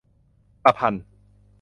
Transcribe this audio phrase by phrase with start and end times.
[0.63, 1.03] ประพันธ์